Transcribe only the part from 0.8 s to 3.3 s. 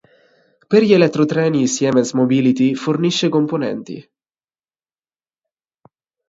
gli elettrotreni Siemens Mobility fornisce